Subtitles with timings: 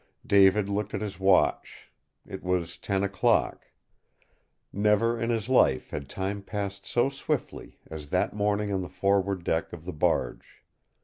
[0.25, 1.91] David looked at his watch.
[2.25, 3.67] It was ten o'clock.
[4.73, 9.43] Never in his life had time passed so swiftly as that morning on the forward
[9.43, 10.63] deck of the barge.